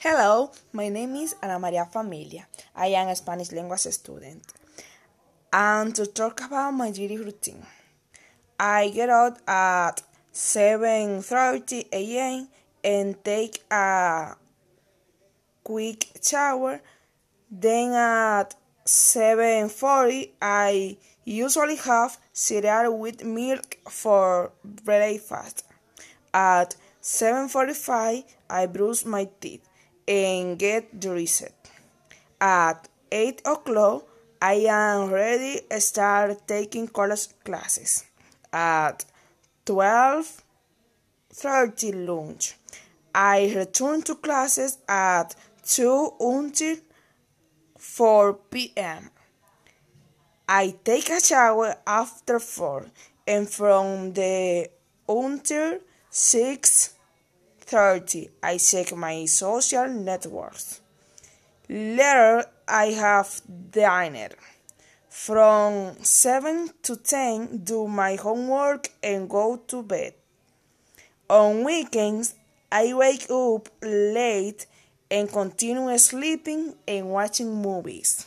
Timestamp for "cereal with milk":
22.32-23.78